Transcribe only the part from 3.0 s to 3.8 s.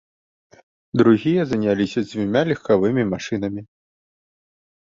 машынамі.